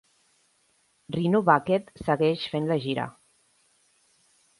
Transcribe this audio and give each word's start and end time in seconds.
Rhino 1.15 1.41
Bucket 1.49 1.91
segueix 2.07 2.45
fent 2.55 2.71
la 2.71 2.79
gira. 2.87 3.05